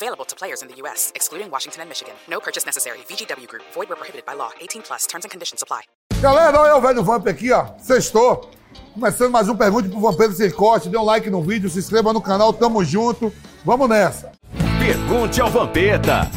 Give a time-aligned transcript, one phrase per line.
[0.00, 2.14] Available to players in the U.S., excluding Washington and Michigan.
[2.28, 2.98] No purchase necessary.
[3.08, 3.64] VGW Group.
[3.74, 4.50] Void where prohibited by law.
[4.60, 5.06] 18 plus.
[5.08, 5.82] Terms and conditions apply.
[6.22, 7.66] Galera, olha o velho Vamp aqui, ó.
[7.78, 8.48] Sextou.
[8.94, 10.88] Começando mais um Pergunte pro Vampiro Sem Corte.
[10.88, 12.52] Dê um like no vídeo, se inscreva no canal.
[12.52, 13.32] Tamo junto.
[13.64, 14.30] Vamos nessa.
[14.78, 16.30] Pergunte ao Vampeta.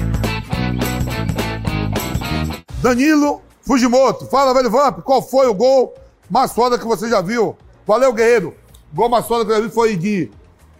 [2.81, 4.25] Danilo Fujimoto.
[4.25, 5.01] Fala, velho Vamp.
[5.01, 5.93] Qual foi o gol
[6.27, 7.55] mais foda que você já viu?
[7.85, 8.55] Valeu, guerreiro.
[8.91, 10.31] O gol mais foda que eu já vi foi de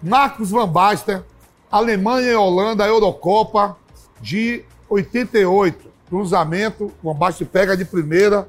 [0.02, 1.24] Marcos Van Basten,
[1.72, 3.78] Alemanha e Holanda, Eurocopa
[4.20, 5.90] de 88.
[6.10, 8.46] Cruzamento, Van Basten pega de primeira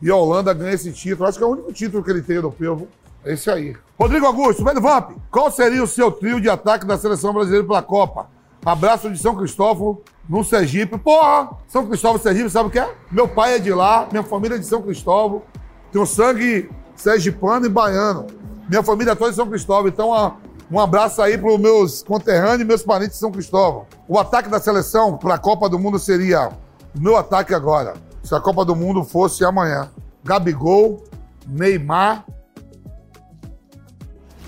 [0.00, 1.28] e a Holanda ganha esse título.
[1.28, 2.86] Acho que é o único título que ele tem europeu.
[3.24, 3.76] É esse aí.
[3.98, 7.82] Rodrigo Augusto, velho Vamp, qual seria o seu trio de ataque da seleção brasileira pela
[7.82, 8.28] Copa?
[8.64, 10.96] Abraço de São Cristóvão, no Sergipe.
[10.96, 11.50] Porra!
[11.66, 12.94] São Cristóvão, Sergipe, sabe o que é?
[13.10, 15.42] Meu pai é de lá, minha família é de São Cristóvão.
[15.90, 18.26] Tenho sangue sergipano e baiano.
[18.68, 19.88] Minha família toda é de São Cristóvão.
[19.88, 20.36] Então, a
[20.70, 23.86] um abraço aí para os meus conterrâneos e meus parentes de São Cristóvão.
[24.06, 26.48] O ataque da seleção para a Copa do Mundo seria
[26.94, 27.94] o meu ataque agora.
[28.22, 29.90] Se a Copa do Mundo fosse amanhã.
[30.22, 31.02] Gabigol,
[31.46, 32.24] Neymar.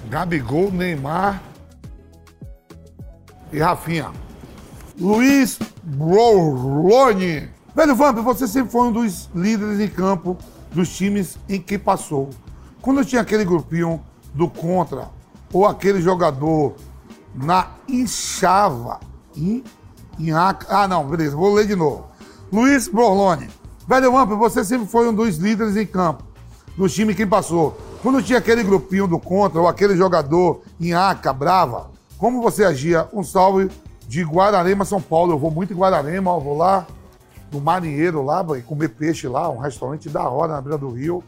[0.09, 1.43] Gabigol, Neymar
[3.53, 4.13] e Rafinha.
[5.01, 7.49] Luiz Broloni.
[7.75, 10.37] Velho Vamp, você sempre foi um dos líderes em campo
[10.71, 12.31] dos times em que passou.
[12.81, 15.09] Quando tinha aquele grupinho do contra,
[15.53, 16.75] ou aquele jogador
[17.35, 19.01] na Inchava,
[19.37, 19.63] in,
[20.19, 22.07] Inhaca, ah não, beleza, vou ler de novo.
[22.53, 23.49] Luiz Borlone,
[23.87, 26.25] velho Vamp, você sempre foi um dos líderes em campo,
[26.77, 27.77] do time que passou.
[28.03, 33.09] Quando tinha aquele grupinho do contra, ou aquele jogador Inhaca, brava, como você agia?
[33.13, 33.71] Um salve
[34.07, 35.33] de Guararema, São Paulo.
[35.33, 36.87] Eu vou muito em Guararema, vou lá
[37.51, 41.23] no marinheiro lá, comer peixe lá, um restaurante da hora na beira do rio.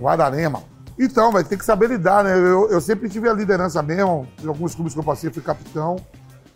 [0.00, 0.62] Guararema.
[0.98, 2.36] Então, vai ter que saber lidar, né?
[2.36, 4.28] Eu, eu sempre tive a liderança mesmo.
[4.42, 5.96] Em alguns clubes que eu passei, fui capitão,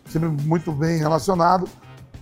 [0.09, 1.67] sempre muito bem relacionado.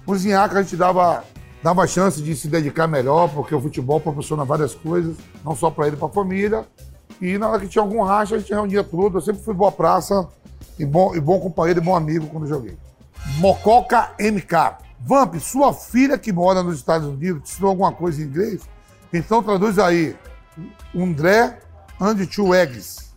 [0.06, 1.24] O Zinhaca a gente dava,
[1.62, 5.88] dava chance de se dedicar melhor, porque o futebol proporciona várias coisas, não só para
[5.88, 6.66] ele, para a família.
[7.22, 9.18] E na hora que tinha algum racha, a gente reunia tudo.
[9.18, 10.28] Eu sempre fui boa praça
[10.80, 12.78] e bom, e bom companheiro e bom amigo quando joguei.
[13.40, 14.88] Mococa MK.
[15.00, 18.62] Vamp, sua filha que mora nos Estados Unidos te ensinou alguma coisa em inglês?
[19.14, 20.16] Então traduz aí.
[20.96, 21.60] André
[22.00, 23.12] and two eggs.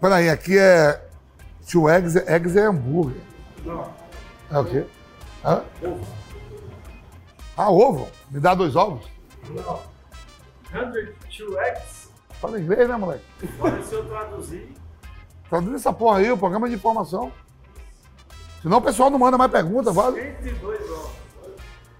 [0.00, 1.02] Peraí, aqui é
[1.70, 3.20] two eggs, eggs é hambúrguer.
[3.64, 3.92] Não.
[4.50, 4.86] É o quê?
[5.44, 5.62] Hã?
[5.82, 6.06] Ovo.
[7.56, 8.08] Ah, ovo?
[8.30, 9.06] Me dá dois ovos?
[9.48, 9.80] Não.
[10.70, 12.08] 102 eggs.
[12.40, 13.24] Fala inglês, né, moleque?
[13.58, 14.74] Olha, se eu traduzir.
[15.48, 17.32] Traduz essa porra aí, o programa de informação.
[18.60, 20.20] Senão o pessoal não manda mais pergunta, vale?
[20.42, 21.10] 102 ovos.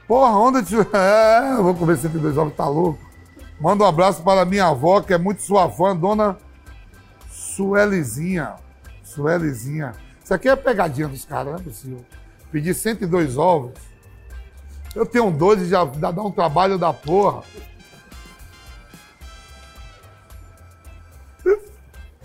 [0.06, 0.86] Porra, onde tu...
[0.94, 3.05] É, eu vou comer 102 ovos, tá louco?
[3.60, 6.36] Manda um abraço para minha avó, que é muito sua fã, dona
[7.30, 8.54] Suelizinha.
[9.02, 9.92] Suelizinha.
[10.22, 12.04] Isso aqui é pegadinha dos caras, não é possível.
[12.50, 13.72] Pedir 102 ovos.
[14.94, 17.42] Eu tenho dois e já dá um trabalho da porra.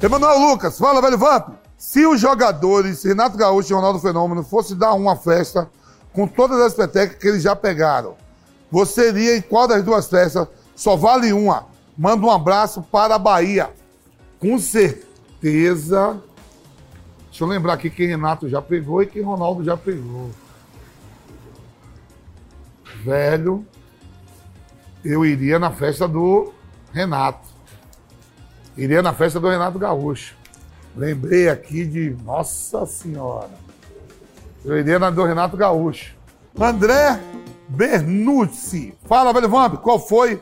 [0.02, 1.50] Emanuel Lucas, fala, velho Vamp.
[1.78, 5.70] Se os jogadores Renato Gaúcho e Ronaldo Fenômeno fossem dar uma festa
[6.14, 8.16] com todas as petecas que eles já pegaram,
[8.72, 10.48] você iria em qual das duas festas?
[10.76, 11.68] Só vale uma.
[11.98, 13.70] Manda um abraço para a Bahia.
[14.40, 16.22] Com certeza.
[17.30, 20.32] Deixa eu lembrar aqui quem Renato já pegou e quem Ronaldo já pegou.
[23.04, 23.66] Velho,
[25.04, 26.54] eu iria na festa do
[26.92, 27.48] Renato.
[28.78, 30.36] Iria na festa do Renato Gaúcho.
[30.96, 32.18] Lembrei aqui de.
[32.24, 33.50] Nossa Senhora.
[34.64, 36.16] Eu iria na do Renato Gaúcho.
[36.60, 37.20] André
[37.68, 38.94] Bernucci.
[39.06, 40.42] Fala, velho Vamp, qual foi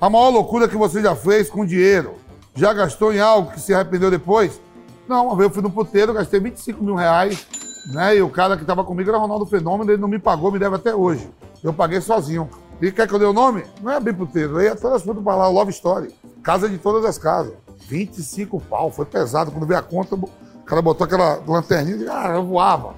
[0.00, 2.14] a maior loucura que você já fez com dinheiro?
[2.54, 4.60] Já gastou em algo que se arrependeu depois?
[5.08, 7.46] Não, uma vez eu fui no puteiro, gastei 25 mil reais,
[7.92, 8.16] né?
[8.16, 10.76] E o cara que estava comigo era Ronaldo Fenômeno, ele não me pagou, me deve
[10.76, 11.28] até hoje.
[11.62, 12.48] Eu paguei sozinho.
[12.80, 13.64] E quer que eu dê o nome?
[13.82, 16.14] Não é bem puteiro, aí é todas as fotos para lá, Love Story.
[16.42, 17.54] Casa de todas as casas.
[17.88, 19.50] 25 pau, foi pesado.
[19.50, 20.28] Quando veio a conta, o
[20.64, 22.94] cara botou aquela lanterninha e ah, eu voava.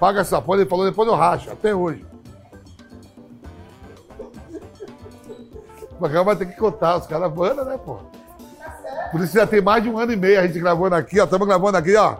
[0.00, 2.06] Paga essa porra, ele falou, depois eu racho, até hoje.
[6.00, 7.98] Mas vai ter que contar, os caras né, pô?
[9.10, 11.24] Por isso já tem mais de um ano e meio a gente gravando aqui, ó.
[11.24, 12.16] Estamos gravando aqui, ó.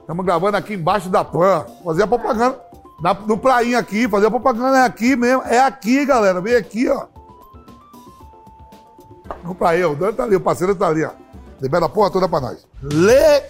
[0.00, 1.66] Estamos gravando aqui embaixo da PAN.
[1.84, 2.60] Fazer a propaganda.
[3.00, 5.42] Na, no prainha aqui, fazer a propaganda é aqui mesmo.
[5.42, 6.40] É aqui, galera.
[6.40, 7.06] Vem aqui, ó.
[9.44, 11.12] Não pra eu, o Dani tá ali, o parceiro tá ali, ó.
[11.60, 12.66] Libera a porra toda pra nós.
[12.82, 13.40] Leclerc.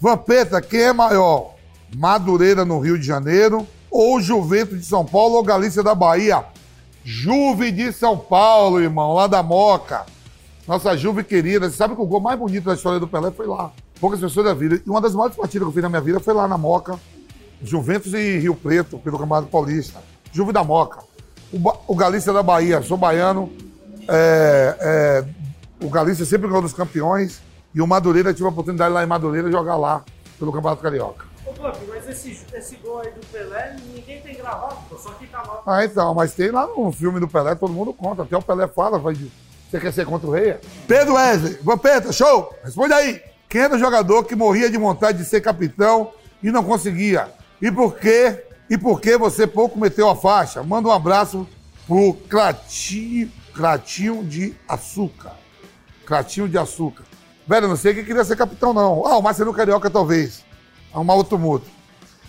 [0.00, 1.54] Vampeta, quem é maior?
[1.94, 6.44] Madureira no Rio de Janeiro ou Juventus de São Paulo ou Galícia da Bahia?
[7.08, 10.04] Juve de São Paulo, irmão, lá da Moca.
[10.66, 11.70] Nossa Juve querida.
[11.70, 13.70] Você sabe que o gol mais bonito da história do Pelé foi lá.
[14.00, 14.82] Poucas pessoas da vida.
[14.84, 16.98] E uma das maiores partidas que eu fiz na minha vida foi lá na Moca.
[17.62, 20.02] Juventus e Rio Preto, pelo Campeonato Paulista.
[20.32, 20.98] Juve da Moca.
[21.52, 23.52] O, ba o Galícia da Bahia, sou baiano.
[24.08, 25.24] É, é,
[25.80, 27.40] o Galícia sempre ganhou dos campeões.
[27.72, 30.02] E o Madureira tive a oportunidade lá em Madureira jogar lá,
[30.40, 31.24] pelo Campeonato Carioca.
[31.88, 35.62] Mas esse, esse gol aí do Pelé, ninguém tem gravado, só que tá lá.
[35.66, 38.22] Ah, então, mas tem lá no filme do Pelé, todo mundo conta.
[38.22, 39.14] Até o Pelé fala, vai.
[39.14, 40.58] Você quer ser contra o rei?
[40.86, 42.54] Pedro Wesley, Vampeta, show!
[42.62, 43.20] Responde aí.
[43.48, 46.12] Quem era o jogador que morria de vontade de ser capitão
[46.42, 47.28] e não conseguia?
[47.60, 48.44] E por quê?
[48.68, 50.62] E por que você pouco meteu a faixa?
[50.62, 51.46] Manda um abraço
[51.86, 55.32] pro Cratinho, Cratinho de Açúcar.
[56.04, 57.04] Cratinho de Açúcar.
[57.46, 59.06] Velho, não sei quem queria ser capitão, não.
[59.06, 60.45] Ah, o Marcelo Carioca, talvez.
[60.96, 61.66] Arrumar outro mudo.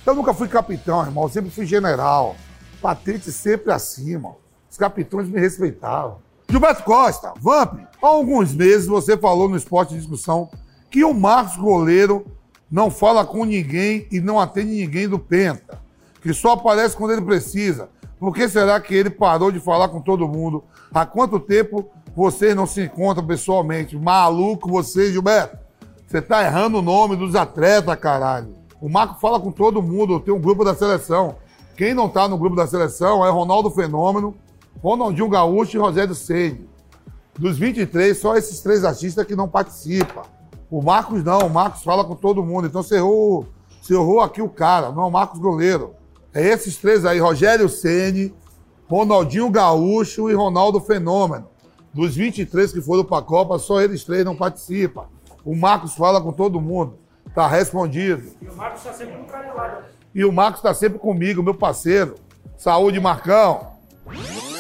[0.06, 1.24] Eu nunca fui capitão, irmão.
[1.24, 2.36] Eu sempre fui general.
[2.82, 4.36] Patente sempre acima.
[4.70, 6.18] Os capitões me respeitavam.
[6.50, 10.50] Gilberto Costa, Vamp, há alguns meses você falou no Esporte de Discussão
[10.92, 12.26] que o Marcos Goleiro
[12.70, 15.80] não fala com ninguém e não atende ninguém do Penta.
[16.22, 17.90] Que só aparece quando ele precisa.
[18.20, 20.62] Por que será que ele parou de falar com todo mundo?
[20.94, 23.96] Há quanto tempo vocês não se encontram pessoalmente?
[23.98, 25.58] Maluco você, Gilberto.
[26.06, 28.57] Você tá errando o nome dos atletas, caralho.
[28.80, 31.36] O Marco fala com todo mundo, tem um grupo da seleção.
[31.76, 34.36] Quem não tá no grupo da seleção é Ronaldo Fenômeno,
[34.82, 36.68] Ronaldinho Gaúcho e Rogério Ceni.
[37.38, 40.24] Dos 23, só esses três artistas que não participam.
[40.70, 42.68] O Marcos não, o Marcos fala com todo mundo.
[42.68, 43.48] Então você errou,
[43.82, 45.94] você errou aqui o cara, não é o Marcos Goleiro.
[46.34, 48.34] É esses três aí, Rogério Ceni,
[48.88, 51.48] Ronaldinho Gaúcho e Ronaldo Fenômeno.
[51.94, 55.06] Dos 23 que foram para a Copa, só eles três não participam.
[55.44, 57.00] O Marcos fala com todo mundo.
[57.38, 58.32] Tá respondido.
[58.42, 59.84] E o Marcos tá sempre canelado.
[60.16, 62.16] E o Marcos tá sempre comigo, meu parceiro.
[62.58, 63.74] Saúde, Marcão.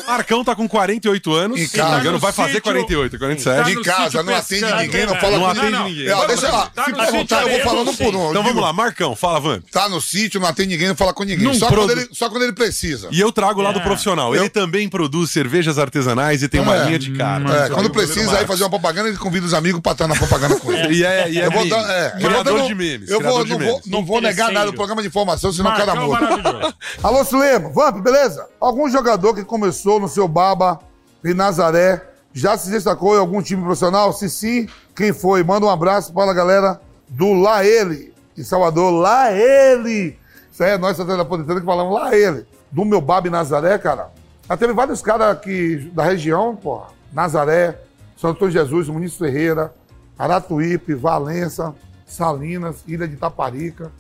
[0.07, 1.59] Marcão tá com 48 anos.
[1.59, 2.01] Em Se não me casa.
[2.01, 2.63] engano, vai no fazer sítio.
[2.63, 3.63] 48, 47.
[3.63, 4.81] Tá Em casa, não atende pescando.
[4.81, 5.83] ninguém, não fala Não com atende ninguém.
[5.83, 6.09] ninguém.
[6.09, 6.65] É, deixa lá.
[6.73, 8.29] Tá Se perguntar, eu vou falando por um.
[8.29, 9.63] Então vamos lá, Marcão, fala, Vamp.
[9.69, 11.45] Tá no sítio, não atende ninguém, não fala com ninguém.
[11.45, 13.09] Não Só, produ- quando ele, só quando ele precisa.
[13.11, 13.83] E eu trago lá do É.
[13.83, 14.33] profissional.
[14.33, 16.85] Ele Eu- também produz cervejas artesanais e tem uma É.
[16.85, 17.51] linha de carne.
[17.51, 20.55] É, quando precisa aí fazer uma propaganda, ele convida os amigos pra estar na propaganda
[20.59, 20.87] com ele.
[20.97, 21.69] E é, e é Eu vou meme.
[21.69, 23.09] dar, é, eu vou criador de memes.
[23.09, 23.85] Eu vou, não, vou, memes.
[23.85, 26.21] não vou negar nada do programa de informação, senão o cara Marcão muda.
[26.21, 26.73] maravilhoso.
[27.03, 28.47] Alô, Sulema, Vamp, beleza?
[28.61, 30.79] Algum jogador que começou no seu Baba
[31.23, 32.03] em Nazaré
[32.33, 34.13] já se destacou em algum time profissional?
[34.13, 35.43] Se sim, quem foi?
[35.43, 36.79] Manda um abraço para a galera
[37.09, 38.91] do Lá Ele, em Salvador.
[38.91, 40.17] Lá Ele!
[40.51, 42.45] Isso aí é nós, Santana Napolitana, que falamos Lá Ele.
[42.71, 44.11] Do meu Baba em Nazaré, cara.
[44.47, 46.87] Já teve vários caras que da região, porra.
[47.11, 47.79] Nazaré,
[48.15, 49.73] São Antônio Jesus, Muniz Ferreira,
[50.17, 51.73] Aratuípe, Valença,
[52.05, 53.91] Salinas, Ilha de Taparica.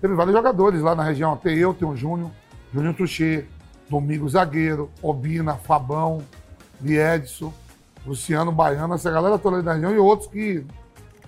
[0.00, 1.36] Teve vários jogadores lá na região.
[1.36, 2.30] Tem eu, tem o Júnior,
[2.72, 3.44] Júnior Tuchê,
[3.90, 6.22] Domingos Zagueiro, Obina, Fabão,
[6.80, 7.52] Liedson,
[8.06, 10.64] Luciano Baiano, essa galera toda da região e outros que.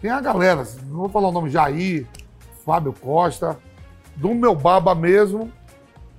[0.01, 2.07] Tem a galera, não vou falar o nome, Jair,
[2.65, 3.59] Fábio Costa,
[4.17, 5.51] do meu baba mesmo.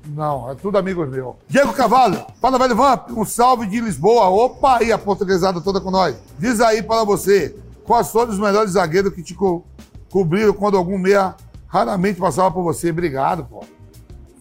[0.06, 1.36] Não, é tudo amigos meus.
[1.48, 4.28] Diego Cavalho, fala velho Vamp, um salve de Lisboa.
[4.28, 6.16] Opa, aí a portuguesada toda com nós.
[6.38, 9.66] Diz aí para você, quais foram os melhores zagueiros que te co
[10.10, 11.36] cobriram quando algum meia
[11.68, 12.90] raramente passava por você?
[12.90, 13.64] Obrigado, pô.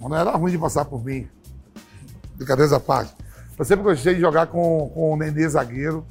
[0.01, 1.29] Não era ruim de passar por mim.
[2.43, 3.15] Brincadeiras à parte.
[3.59, 6.05] Eu sempre gostei de jogar com, com o Nenê zagueiro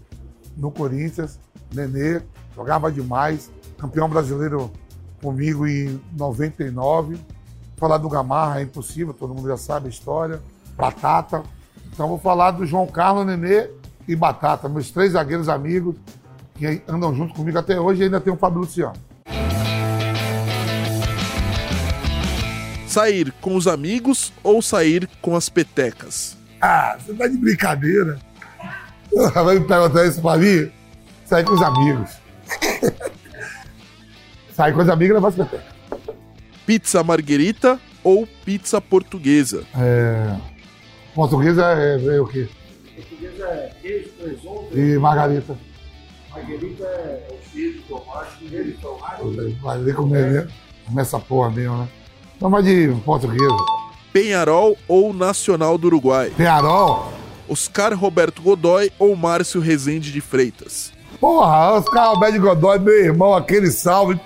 [0.56, 1.40] no Corinthians.
[1.74, 2.22] Nenê
[2.56, 3.52] jogava demais.
[3.78, 4.72] Campeão brasileiro
[5.22, 7.20] comigo em 99.
[7.78, 10.42] Falar do Gamarra é impossível, todo mundo já sabe a história.
[10.76, 11.44] Batata.
[11.92, 13.70] Então vou falar do João Carlos, Nenê
[14.08, 15.96] e Batata, meus três zagueiros amigos
[16.56, 19.11] que andam junto comigo até hoje e ainda tem o Fábio Luciano.
[22.92, 26.36] Sair com os amigos ou sair com as petecas?
[26.60, 28.20] Ah, você tá de brincadeira.
[29.34, 30.70] Vai me perguntar isso pra mim?
[31.24, 32.12] Sair com os amigos.
[34.54, 35.74] Sair com os amigos e levar as petecas.
[36.66, 39.64] Pizza marguerita ou pizza portuguesa?
[39.74, 40.36] É...
[41.16, 42.50] Portuguesa é, é o quê?
[42.94, 45.58] Português é queijo, presunto, E margarita.
[46.30, 49.58] marguerita é o queijo, tomate, queijo, tomate.
[49.62, 50.52] Vai ver como é mesmo.
[50.86, 51.88] Como essa porra mesmo, né?
[52.42, 53.56] Não, de portuguesa.
[54.12, 56.32] Penharol ou Nacional do Uruguai?
[56.36, 57.14] Penharol.
[57.48, 60.92] Oscar Roberto Godoy ou Márcio Rezende de Freitas?
[61.20, 64.20] Porra, Oscar Alberto Godoy, meu irmão, aquele salve.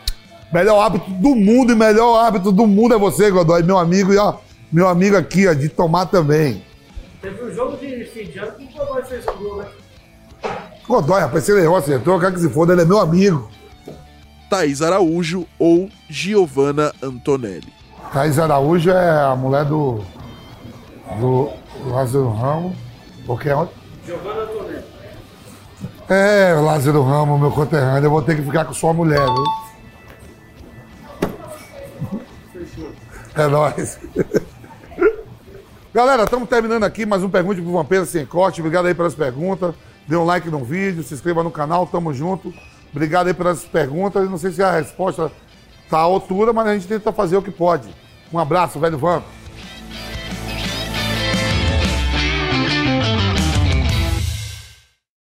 [0.54, 4.14] Melhor árbitro do mundo e melhor árbitro do mundo é você, Godoy, meu amigo.
[4.14, 4.36] E ó,
[4.72, 6.64] meu amigo aqui, ó, de tomar também.
[7.22, 9.66] Teve um jogo de fim de ano que o Godoy fez o gol, né?
[10.88, 13.50] Godoy, rapaz, se ele errou, acertou, eu quero que se foda, ele é meu amigo.
[14.50, 17.74] Thaís Araújo ou Giovanna Antonelli?
[18.16, 20.00] Thaís Araújo é a mulher do.
[21.20, 21.50] do
[21.86, 22.78] Lázaro Ramos.
[23.26, 23.72] Porque é onde?
[24.06, 24.86] Giovanna Antonelli.
[26.08, 29.44] É, Lázaro Ramos, meu conterrâneo, eu vou ter que ficar com sua mulher, viu?
[33.36, 34.00] É nóis.
[35.94, 38.62] Galera, estamos terminando aqui mais um Pergunte pro Vampeta Sem Corte.
[38.62, 39.76] Obrigado aí pelas perguntas.
[40.08, 42.54] Dê um like no vídeo, se inscreva no canal, tamo junto.
[42.94, 44.30] Obrigado aí pelas perguntas.
[44.30, 45.30] Não sei se a resposta
[45.90, 48.05] tá à altura, mas a gente tenta fazer o que pode.
[48.32, 49.24] Um abraço, velho Vamp.